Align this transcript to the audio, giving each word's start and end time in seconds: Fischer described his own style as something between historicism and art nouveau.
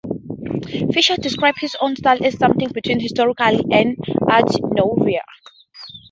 Fischer 0.91 1.15
described 1.15 1.59
his 1.59 1.75
own 1.79 1.95
style 1.95 2.25
as 2.25 2.35
something 2.39 2.67
between 2.69 2.99
historicism 2.99 3.65
and 3.71 3.95
art 4.31 4.49
nouveau. 4.75 5.19